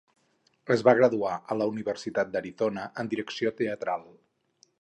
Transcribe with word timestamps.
Es 0.75 0.83
va 0.87 0.95
graduar 0.99 1.33
a 1.35 1.57
la 1.59 1.67
Universitat 1.73 2.33
d'Arizona, 2.37 2.89
en 3.05 3.15
direcció 3.15 3.55
teatral. 3.63 4.09